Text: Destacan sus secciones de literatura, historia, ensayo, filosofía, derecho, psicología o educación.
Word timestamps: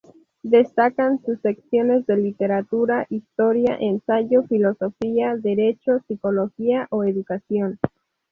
Destacan 0.41 1.21
sus 1.21 1.39
secciones 1.41 2.07
de 2.07 2.17
literatura, 2.17 3.05
historia, 3.11 3.77
ensayo, 3.79 4.41
filosofía, 4.47 5.35
derecho, 5.35 5.99
psicología 6.07 6.87
o 6.89 7.03
educación. 7.03 7.77